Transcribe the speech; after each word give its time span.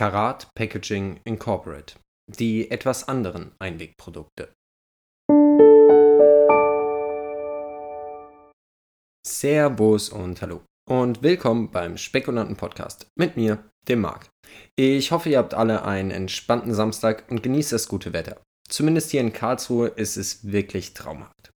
Karat 0.00 0.48
Packaging 0.54 1.20
Incorporate. 1.24 1.96
Die 2.26 2.70
etwas 2.70 3.06
anderen 3.06 3.52
Einwegprodukte. 3.58 4.50
Servus 9.26 10.08
und 10.08 10.40
hallo 10.40 10.62
und 10.88 11.22
willkommen 11.22 11.70
beim 11.70 11.98
Spekulanten 11.98 12.56
Podcast 12.56 13.08
mit 13.14 13.36
mir, 13.36 13.62
dem 13.88 14.00
Marc. 14.00 14.30
Ich 14.74 15.12
hoffe, 15.12 15.28
ihr 15.28 15.36
habt 15.36 15.52
alle 15.52 15.84
einen 15.84 16.12
entspannten 16.12 16.72
Samstag 16.72 17.30
und 17.30 17.42
genießt 17.42 17.72
das 17.72 17.86
gute 17.86 18.14
Wetter. 18.14 18.40
Zumindest 18.70 19.10
hier 19.10 19.20
in 19.20 19.34
Karlsruhe 19.34 19.88
ist 19.88 20.16
es 20.16 20.50
wirklich 20.50 20.94
traumhaft. 20.94 21.50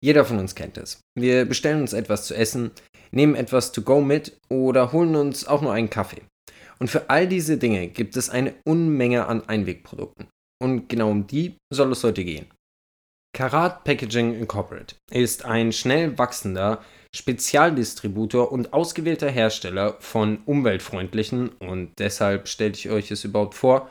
Jeder 0.00 0.24
von 0.24 0.38
uns 0.38 0.54
kennt 0.54 0.78
es. 0.78 1.00
Wir 1.18 1.44
bestellen 1.46 1.80
uns 1.80 1.94
etwas 1.94 2.28
zu 2.28 2.36
essen, 2.36 2.70
nehmen 3.10 3.34
etwas 3.34 3.72
to 3.72 3.82
go 3.82 4.00
mit 4.00 4.38
oder 4.48 4.92
holen 4.92 5.16
uns 5.16 5.48
auch 5.48 5.62
nur 5.62 5.72
einen 5.72 5.90
Kaffee. 5.90 6.22
Und 6.78 6.88
für 6.88 7.08
all 7.10 7.26
diese 7.26 7.58
Dinge 7.58 7.88
gibt 7.88 8.16
es 8.16 8.30
eine 8.30 8.54
Unmenge 8.64 9.26
an 9.26 9.48
Einwegprodukten. 9.48 10.28
Und 10.62 10.88
genau 10.88 11.10
um 11.10 11.26
die 11.26 11.56
soll 11.72 11.92
es 11.92 12.04
heute 12.04 12.24
gehen. 12.24 12.46
Karat 13.34 13.84
Packaging 13.84 14.34
Incorporated 14.38 14.96
ist 15.10 15.44
ein 15.44 15.70
schnell 15.72 16.16
wachsender 16.16 16.82
Spezialdistributor 17.14 18.50
und 18.50 18.72
ausgewählter 18.72 19.30
Hersteller 19.30 19.96
von 20.00 20.38
umweltfreundlichen 20.46 21.50
und 21.50 21.92
deshalb 21.98 22.48
stelle 22.48 22.72
ich 22.72 22.88
euch 22.88 23.10
es 23.10 23.24
überhaupt 23.24 23.54
vor, 23.54 23.90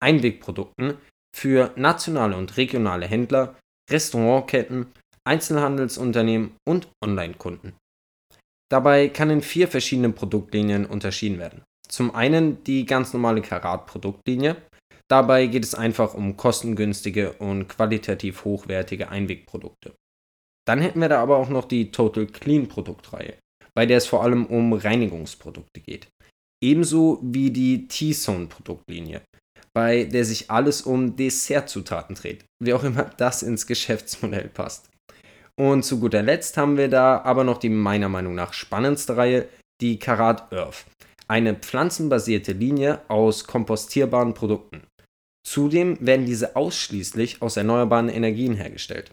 Einwegprodukten 0.00 0.98
für 1.36 1.72
nationale 1.76 2.36
und 2.36 2.56
regionale 2.56 3.06
Händler, 3.06 3.56
Restaurantketten, 3.88 4.86
Einzelhandelsunternehmen 5.24 6.56
und 6.68 6.88
Online-Kunden. 7.04 7.74
Dabei 8.70 9.08
kann 9.08 9.30
in 9.30 9.42
vier 9.42 9.68
verschiedenen 9.68 10.14
Produktlinien 10.14 10.86
unterschieden 10.86 11.38
werden. 11.38 11.62
Zum 11.90 12.14
einen 12.14 12.62
die 12.64 12.86
ganz 12.86 13.12
normale 13.12 13.42
Karat-Produktlinie. 13.42 14.56
Dabei 15.08 15.46
geht 15.46 15.64
es 15.64 15.74
einfach 15.74 16.14
um 16.14 16.36
kostengünstige 16.36 17.32
und 17.34 17.68
qualitativ 17.68 18.44
hochwertige 18.44 19.08
Einwegprodukte. 19.08 19.94
Dann 20.68 20.80
hätten 20.80 21.00
wir 21.00 21.08
da 21.08 21.20
aber 21.20 21.36
auch 21.36 21.48
noch 21.48 21.64
die 21.64 21.90
Total 21.90 22.26
Clean 22.26 22.68
Produktreihe, 22.68 23.34
bei 23.74 23.86
der 23.86 23.98
es 23.98 24.06
vor 24.06 24.22
allem 24.22 24.46
um 24.46 24.72
Reinigungsprodukte 24.72 25.80
geht. 25.80 26.08
Ebenso 26.62 27.18
wie 27.22 27.50
die 27.50 27.88
T-Zone 27.88 28.46
Produktlinie, 28.46 29.22
bei 29.74 30.04
der 30.04 30.24
sich 30.24 30.50
alles 30.50 30.82
um 30.82 31.16
Dessertzutaten 31.16 32.14
dreht, 32.14 32.44
wie 32.62 32.74
auch 32.74 32.84
immer 32.84 33.04
das 33.16 33.42
ins 33.42 33.66
Geschäftsmodell 33.66 34.48
passt. 34.48 34.90
Und 35.58 35.84
zu 35.84 35.98
guter 35.98 36.22
Letzt 36.22 36.56
haben 36.56 36.76
wir 36.76 36.88
da 36.88 37.20
aber 37.22 37.42
noch 37.42 37.58
die 37.58 37.68
meiner 37.68 38.08
Meinung 38.08 38.34
nach 38.34 38.52
spannendste 38.52 39.16
Reihe, 39.16 39.48
die 39.80 39.98
Karat 39.98 40.52
Earth, 40.52 40.84
eine 41.30 41.54
pflanzenbasierte 41.54 42.52
Linie 42.52 43.02
aus 43.08 43.44
kompostierbaren 43.44 44.34
Produkten. 44.34 44.82
Zudem 45.46 45.96
werden 46.00 46.26
diese 46.26 46.56
ausschließlich 46.56 47.40
aus 47.40 47.56
erneuerbaren 47.56 48.08
Energien 48.08 48.54
hergestellt. 48.54 49.12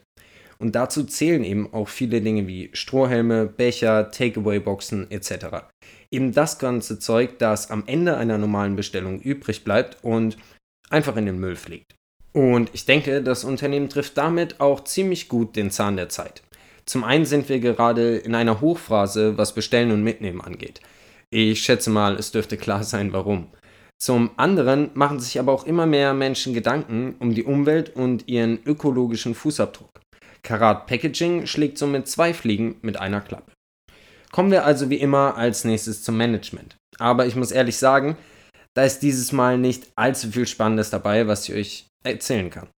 Und 0.57 0.75
dazu 0.75 1.03
zählen 1.03 1.43
eben 1.43 1.71
auch 1.71 1.87
viele 1.87 2.19
Dinge 2.21 2.47
wie 2.47 2.71
Strohhelme, 2.73 3.45
Becher, 3.45 4.09
Takeaway-Boxen 4.09 5.11
etc. 5.11 5.67
Eben 6.09 6.33
das 6.33 6.57
ganze 6.57 6.97
Zeug, 6.97 7.37
das 7.37 7.69
am 7.69 7.83
Ende 7.85 8.17
einer 8.17 8.39
normalen 8.39 8.75
Bestellung 8.75 9.19
übrig 9.21 9.63
bleibt 9.63 10.03
und 10.03 10.37
einfach 10.89 11.17
in 11.17 11.27
den 11.27 11.39
Müll 11.39 11.55
fliegt. 11.55 11.93
Und 12.33 12.71
ich 12.73 12.85
denke, 12.85 13.21
das 13.21 13.43
Unternehmen 13.43 13.89
trifft 13.89 14.17
damit 14.17 14.59
auch 14.59 14.83
ziemlich 14.83 15.29
gut 15.29 15.55
den 15.55 15.69
Zahn 15.69 15.97
der 15.97 16.09
Zeit. 16.09 16.41
Zum 16.85 17.03
einen 17.03 17.25
sind 17.25 17.47
wir 17.47 17.59
gerade 17.59 18.17
in 18.17 18.33
einer 18.33 18.59
Hochphase, 18.59 19.37
was 19.37 19.53
Bestellen 19.53 19.91
und 19.91 20.03
Mitnehmen 20.03 20.41
angeht. 20.41 20.81
Ich 21.29 21.61
schätze 21.61 21.89
mal, 21.89 22.15
es 22.15 22.31
dürfte 22.31 22.55
klar 22.55 22.83
sein, 22.83 23.11
warum. 23.11 23.47
Zum 23.99 24.31
anderen 24.37 24.91
machen 24.93 25.19
sich 25.19 25.39
aber 25.39 25.51
auch 25.51 25.65
immer 25.65 25.85
mehr 25.85 26.13
Menschen 26.13 26.53
Gedanken 26.53 27.15
um 27.19 27.33
die 27.33 27.43
Umwelt 27.43 27.95
und 27.95 28.29
ihren 28.29 28.63
ökologischen 28.63 29.35
Fußabdruck. 29.35 29.89
Karat 30.43 30.87
Packaging 30.87 31.45
schlägt 31.45 31.77
somit 31.77 32.07
zwei 32.07 32.33
Fliegen 32.33 32.77
mit 32.81 32.97
einer 32.97 33.19
Klappe. 33.19 33.51
Kommen 34.31 34.51
wir 34.51 34.65
also 34.65 34.89
wie 34.89 35.01
immer 35.01 35.35
als 35.35 35.65
nächstes 35.65 36.03
zum 36.03 36.15
Management. 36.15 36.77
Aber 36.99 37.25
ich 37.25 37.35
muss 37.35 37.51
ehrlich 37.51 37.77
sagen, 37.77 38.15
da 38.73 38.83
ist 38.83 38.99
dieses 38.99 39.31
Mal 39.31 39.57
nicht 39.57 39.87
allzu 39.95 40.31
viel 40.31 40.47
Spannendes 40.47 40.91
dabei, 40.91 41.27
was 41.27 41.49
ich 41.49 41.55
euch 41.55 41.87
erzählen 42.05 42.49
kann. 42.49 42.69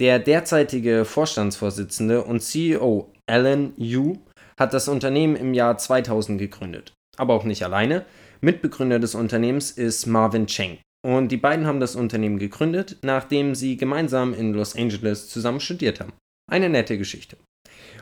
Der 0.00 0.18
derzeitige 0.18 1.06
Vorstandsvorsitzende 1.06 2.22
und 2.24 2.40
CEO 2.40 3.12
Alan 3.26 3.72
Yu 3.76 4.18
hat 4.58 4.74
das 4.74 4.88
Unternehmen 4.88 5.36
im 5.36 5.54
Jahr 5.54 5.78
2000 5.78 6.38
gegründet 6.38 6.95
aber 7.16 7.34
auch 7.34 7.44
nicht 7.44 7.62
alleine. 7.64 8.04
Mitbegründer 8.40 8.98
des 8.98 9.14
Unternehmens 9.14 9.70
ist 9.70 10.06
Marvin 10.06 10.46
Cheng. 10.46 10.78
Und 11.04 11.28
die 11.28 11.36
beiden 11.36 11.66
haben 11.66 11.80
das 11.80 11.94
Unternehmen 11.94 12.38
gegründet, 12.38 12.98
nachdem 13.02 13.54
sie 13.54 13.76
gemeinsam 13.76 14.34
in 14.34 14.52
Los 14.52 14.74
Angeles 14.74 15.28
zusammen 15.28 15.60
studiert 15.60 16.00
haben. 16.00 16.12
Eine 16.50 16.68
nette 16.68 16.98
Geschichte. 16.98 17.36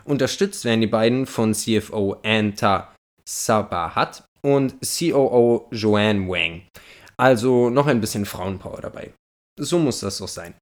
Unterstützt 0.04 0.64
werden 0.64 0.80
die 0.80 0.86
beiden 0.86 1.26
von 1.26 1.54
CFO 1.54 2.16
Anta 2.22 2.94
Sabahat 3.28 4.24
und 4.42 4.76
COO 4.80 5.68
Joanne 5.70 6.28
Wang. 6.28 6.62
Also 7.16 7.70
noch 7.70 7.86
ein 7.86 8.00
bisschen 8.00 8.26
Frauenpower 8.26 8.80
dabei. 8.80 9.12
So 9.58 9.78
muss 9.78 10.00
das 10.00 10.18
doch 10.18 10.28
sein. 10.28 10.54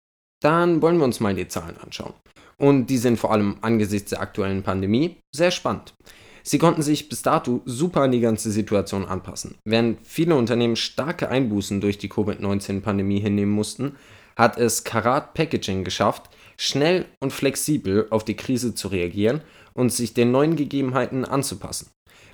Dann 0.43 0.83
wollen 0.83 0.99
wir 0.99 1.05
uns 1.05 1.21
mal 1.21 1.35
die 1.35 1.49
Zahlen 1.49 1.79
anschauen. 1.79 2.15
Und 2.59 2.87
die 2.87 2.99
sind 2.99 3.19
vor 3.19 3.33
allem 3.33 3.57
angesichts 3.62 4.11
der 4.11 4.21
aktuellen 4.21 4.62
Pandemie 4.62 5.17
sehr 5.35 5.51
spannend. 5.51 5.95
Sie 6.43 6.59
konnten 6.59 6.83
sich 6.83 7.09
bis 7.09 7.23
dato 7.23 7.63
super 7.65 8.03
an 8.03 8.13
die 8.13 8.21
ganze 8.21 8.51
Situation 8.51 9.05
anpassen. 9.05 9.57
Während 9.65 10.07
viele 10.07 10.35
Unternehmen 10.35 10.77
starke 10.77 11.29
Einbußen 11.29 11.81
durch 11.81 11.99
die 11.99 12.09
Covid-19-Pandemie 12.09 13.21
hinnehmen 13.21 13.53
mussten, 13.53 13.97
hat 14.37 14.59
es 14.59 14.85
Karat 14.85 15.35
Packaging 15.35 15.85
geschafft, 15.85 16.31
schnell 16.57 17.07
und 17.21 17.33
flexibel 17.33 18.07
auf 18.11 18.25
die 18.25 18.37
Krise 18.37 18.75
zu 18.75 18.89
reagieren 18.89 19.43
und 19.75 19.93
sich 19.93 20.15
den 20.15 20.31
neuen 20.31 20.57
Gegebenheiten 20.57 21.25
anzupassen. 21.25 21.91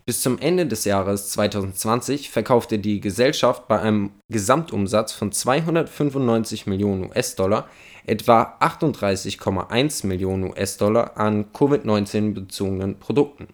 Bis 0.06 0.22
zum 0.22 0.38
Ende 0.38 0.66
des 0.66 0.86
Jahres 0.86 1.28
2020 1.32 2.30
verkaufte 2.30 2.78
die 2.78 3.00
Gesellschaft 3.00 3.68
bei 3.68 3.78
einem 3.78 4.12
Gesamtumsatz 4.32 5.12
von 5.12 5.32
295 5.32 6.66
Millionen 6.66 7.10
US-Dollar 7.10 7.68
etwa 8.06 8.56
38,1 8.60 10.06
Millionen 10.06 10.44
US-Dollar 10.44 11.18
an 11.18 11.52
Covid-19 11.52 12.32
bezogenen 12.32 12.98
Produkten. 12.98 13.48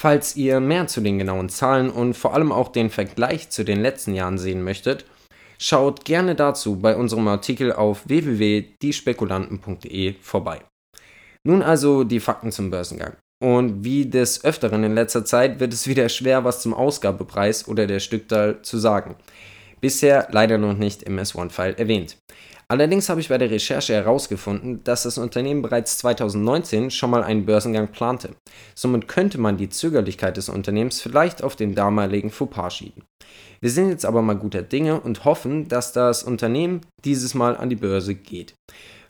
Falls 0.00 0.36
ihr 0.36 0.60
mehr 0.60 0.86
zu 0.86 1.00
den 1.00 1.18
genauen 1.18 1.48
Zahlen 1.48 1.90
und 1.90 2.14
vor 2.14 2.32
allem 2.32 2.52
auch 2.52 2.68
den 2.68 2.88
Vergleich 2.88 3.50
zu 3.50 3.64
den 3.64 3.80
letzten 3.80 4.14
Jahren 4.14 4.38
sehen 4.38 4.62
möchtet, 4.62 5.04
schaut 5.58 6.04
gerne 6.04 6.36
dazu 6.36 6.76
bei 6.76 6.94
unserem 6.94 7.26
Artikel 7.26 7.72
auf 7.72 8.08
www.diespekulanten.de 8.08 10.14
vorbei. 10.20 10.60
Nun 11.42 11.62
also 11.62 12.04
die 12.04 12.20
Fakten 12.20 12.52
zum 12.52 12.70
Börsengang. 12.70 13.16
Und 13.42 13.82
wie 13.82 14.06
des 14.06 14.44
Öfteren 14.44 14.84
in 14.84 14.94
letzter 14.94 15.24
Zeit 15.24 15.58
wird 15.58 15.72
es 15.72 15.88
wieder 15.88 16.08
schwer, 16.08 16.44
was 16.44 16.62
zum 16.62 16.74
Ausgabepreis 16.74 17.66
oder 17.66 17.88
der 17.88 17.98
Stückzahl 17.98 18.62
zu 18.62 18.78
sagen. 18.78 19.16
Bisher 19.80 20.28
leider 20.30 20.58
noch 20.58 20.76
nicht 20.76 21.02
im 21.02 21.18
S1-File 21.18 21.76
erwähnt. 21.76 22.18
Allerdings 22.70 23.08
habe 23.08 23.20
ich 23.20 23.30
bei 23.30 23.38
der 23.38 23.50
Recherche 23.50 23.94
herausgefunden, 23.94 24.84
dass 24.84 25.04
das 25.04 25.16
Unternehmen 25.16 25.62
bereits 25.62 25.96
2019 25.98 26.90
schon 26.90 27.10
mal 27.10 27.22
einen 27.22 27.46
Börsengang 27.46 27.88
plante. 27.88 28.34
Somit 28.74 29.08
könnte 29.08 29.38
man 29.38 29.56
die 29.56 29.70
Zögerlichkeit 29.70 30.36
des 30.36 30.50
Unternehmens 30.50 31.00
vielleicht 31.00 31.42
auf 31.42 31.56
den 31.56 31.74
damaligen 31.74 32.30
Fauxpas 32.30 32.76
schieben. 32.76 33.04
Wir 33.60 33.70
sind 33.70 33.88
jetzt 33.88 34.04
aber 34.04 34.20
mal 34.20 34.36
guter 34.36 34.62
Dinge 34.62 35.00
und 35.00 35.24
hoffen, 35.24 35.68
dass 35.68 35.92
das 35.94 36.22
Unternehmen 36.22 36.82
dieses 37.04 37.32
Mal 37.34 37.56
an 37.56 37.70
die 37.70 37.76
Börse 37.76 38.14
geht. 38.14 38.54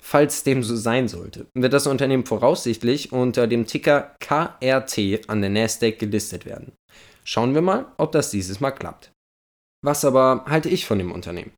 Falls 0.01 0.45
dem 0.45 0.63
so 0.63 0.77
sein 0.77 1.09
sollte, 1.09 1.47
wird 1.55 1.73
das 1.73 1.89
Unternehmen 1.89 2.25
voraussichtlich 2.25 3.13
unter 3.13 3.49
dem 3.49 3.67
Ticker 3.67 4.15
KRT 4.21 5.29
an 5.29 5.41
der 5.41 5.51
Nasdaq 5.51 5.99
gelistet 5.99 6.47
werden. 6.47 6.73
Schauen 7.25 7.55
wir 7.55 7.61
mal, 7.61 7.87
ob 7.99 8.13
das 8.13 8.31
dieses 8.31 8.61
Mal 8.61 8.71
klappt. 8.71 9.11
Was 9.85 10.05
aber 10.05 10.45
halte 10.47 10.69
ich 10.69 10.87
von 10.87 10.99
dem 10.99 11.13
Unternehmen? 11.13 11.53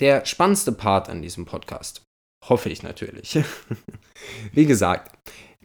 Der 0.00 0.24
spannendste 0.24 0.72
Part 0.72 1.08
an 1.08 1.22
diesem 1.22 1.44
Podcast. 1.44 2.02
Hoffe 2.48 2.70
ich 2.70 2.82
natürlich. 2.82 3.38
Wie 4.52 4.66
gesagt, 4.66 5.12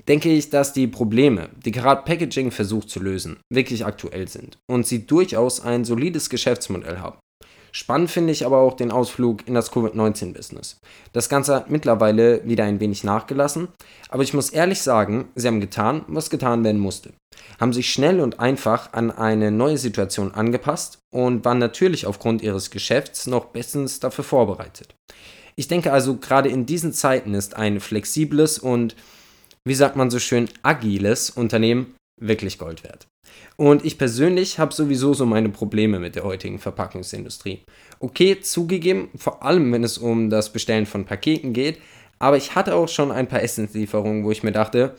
denke 0.08 0.30
ich, 0.30 0.50
dass 0.50 0.74
die 0.74 0.88
Probleme, 0.88 1.50
die 1.66 1.72
gerade 1.72 2.04
Packaging 2.04 2.52
versucht 2.52 2.90
zu 2.90 3.00
lösen, 3.00 3.40
wirklich 3.52 3.86
aktuell 3.86 4.28
sind 4.28 4.58
und 4.70 4.86
sie 4.86 5.08
durchaus 5.08 5.60
ein 5.60 5.86
solides 5.86 6.30
Geschäftsmodell 6.30 7.00
haben. 7.00 7.18
Spannend 7.72 8.10
finde 8.10 8.32
ich 8.32 8.46
aber 8.46 8.58
auch 8.58 8.76
den 8.76 8.92
Ausflug 8.92 9.48
in 9.48 9.54
das 9.54 9.72
Covid-19-Business. 9.72 10.80
Das 11.14 11.30
Ganze 11.30 11.54
hat 11.54 11.70
mittlerweile 11.70 12.44
wieder 12.48 12.64
ein 12.64 12.80
wenig 12.80 13.04
nachgelassen, 13.04 13.68
aber 14.10 14.24
ich 14.24 14.34
muss 14.34 14.50
ehrlich 14.50 14.82
sagen, 14.82 15.30
sie 15.36 15.48
haben 15.48 15.62
getan, 15.62 16.04
was 16.08 16.30
getan 16.30 16.64
werden 16.64 16.80
musste. 16.80 17.14
Haben 17.60 17.74
sich 17.74 17.92
schnell 17.92 18.20
und 18.20 18.40
einfach 18.40 18.94
an 18.94 19.12
eine 19.12 19.52
neue 19.52 19.78
Situation 19.78 20.34
angepasst 20.34 21.00
und 21.14 21.46
waren 21.46 21.60
natürlich 21.60 22.06
aufgrund 22.06 22.42
ihres 22.42 22.72
Geschäfts 22.72 23.28
noch 23.28 23.46
bestens 23.46 24.00
dafür 24.00 24.24
vorbereitet. 24.24 24.96
Ich 25.56 25.68
denke 25.68 25.92
also, 25.92 26.18
gerade 26.18 26.50
in 26.50 26.66
diesen 26.66 26.94
Zeiten 26.94 27.34
ist 27.34 27.56
ein 27.56 27.80
flexibles 27.80 28.60
und, 28.60 28.96
wie 29.66 29.74
sagt 29.74 29.96
man 29.96 30.12
so 30.12 30.20
schön, 30.20 30.48
agiles 30.62 31.32
Unternehmen 31.32 31.96
wirklich 32.22 32.60
Gold 32.60 32.84
wert. 32.84 33.08
Und 33.56 33.84
ich 33.84 33.98
persönlich 33.98 34.60
habe 34.60 34.74
sowieso 34.74 35.14
so 35.14 35.26
meine 35.26 35.50
Probleme 35.50 36.00
mit 36.00 36.16
der 36.16 36.24
heutigen 36.24 36.60
Verpackungsindustrie. 36.60 37.64
Okay, 38.00 38.40
zugegeben, 38.40 39.10
vor 39.16 39.44
allem 39.44 39.72
wenn 39.74 39.84
es 39.84 39.98
um 39.98 40.30
das 40.30 40.54
Bestellen 40.54 40.86
von 40.86 41.06
Paketen 41.06 41.54
geht, 41.54 41.80
aber 42.20 42.38
ich 42.38 42.56
hatte 42.56 42.76
auch 42.76 42.88
schon 42.88 43.12
ein 43.12 43.28
paar 43.28 43.42
Essenslieferungen, 43.42 44.24
wo 44.24 44.32
ich 44.32 44.44
mir 44.44 44.52
dachte, 44.52 44.96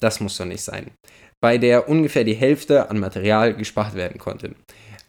das 0.00 0.20
muss 0.20 0.36
doch 0.36 0.44
nicht 0.44 0.62
sein. 0.62 0.90
Bei 1.40 1.58
der 1.58 1.88
ungefähr 1.88 2.24
die 2.24 2.34
Hälfte 2.34 2.90
an 2.90 2.98
Material 2.98 3.54
gespart 3.54 3.94
werden 3.94 4.18
konnte. 4.18 4.54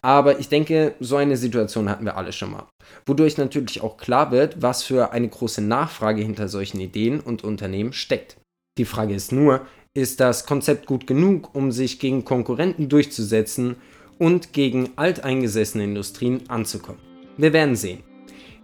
Aber 0.01 0.39
ich 0.39 0.47
denke, 0.47 0.95
so 0.99 1.17
eine 1.17 1.35
Situation 1.35 1.89
hatten 1.89 2.05
wir 2.05 2.15
alle 2.15 2.31
schon 2.31 2.51
mal. 2.51 2.67
Wodurch 3.05 3.37
natürlich 3.37 3.81
auch 3.81 3.97
klar 3.97 4.31
wird, 4.31 4.61
was 4.61 4.83
für 4.83 5.11
eine 5.11 5.27
große 5.27 5.61
Nachfrage 5.61 6.21
hinter 6.21 6.47
solchen 6.47 6.79
Ideen 6.79 7.19
und 7.19 7.43
Unternehmen 7.43 7.93
steckt. 7.93 8.37
Die 8.77 8.85
Frage 8.85 9.13
ist 9.13 9.31
nur, 9.31 9.65
ist 9.93 10.19
das 10.19 10.45
Konzept 10.45 10.85
gut 10.85 11.07
genug, 11.07 11.53
um 11.53 11.71
sich 11.71 11.99
gegen 11.99 12.23
Konkurrenten 12.23 12.87
durchzusetzen 12.87 13.75
und 14.17 14.53
gegen 14.53 14.91
alteingesessene 14.95 15.83
Industrien 15.83 16.49
anzukommen? 16.49 17.01
Wir 17.37 17.51
werden 17.53 17.75
sehen. 17.75 18.03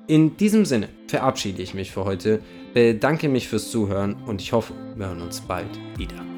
In 0.08 0.38
diesem 0.38 0.66
Sinne 0.66 0.90
verabschiede 1.08 1.64
ich 1.64 1.74
mich 1.74 1.92
für 1.92 2.06
heute, 2.06 2.42
bedanke 2.74 3.28
mich 3.28 3.48
fürs 3.48 3.72
Zuhören 3.72 4.16
und 4.28 4.42
ich 4.42 4.54
hoffe, 4.54 4.74
wir 4.96 5.08
hören 5.08 5.22
uns 5.22 5.42
bald 5.42 5.80
wieder. 5.98 6.35